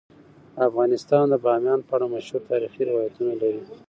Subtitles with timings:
[0.67, 3.61] افغانستان د بامیان په اړه مشهور تاریخی روایتونه لري.